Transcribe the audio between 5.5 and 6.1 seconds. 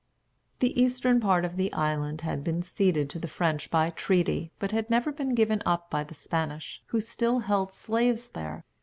up by